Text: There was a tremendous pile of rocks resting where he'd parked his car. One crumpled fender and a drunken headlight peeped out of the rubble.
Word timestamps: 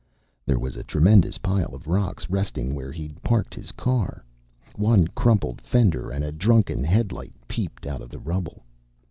There 0.47 0.57
was 0.57 0.77
a 0.77 0.83
tremendous 0.83 1.37
pile 1.37 1.75
of 1.75 1.85
rocks 1.85 2.27
resting 2.27 2.73
where 2.73 2.91
he'd 2.91 3.21
parked 3.21 3.53
his 3.53 3.71
car. 3.71 4.25
One 4.75 5.07
crumpled 5.09 5.61
fender 5.61 6.09
and 6.09 6.23
a 6.23 6.31
drunken 6.31 6.83
headlight 6.83 7.35
peeped 7.47 7.85
out 7.85 8.01
of 8.01 8.09
the 8.09 8.17
rubble. 8.17 8.63